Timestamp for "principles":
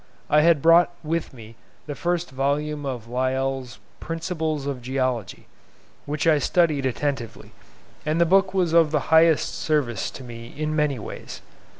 3.99-4.65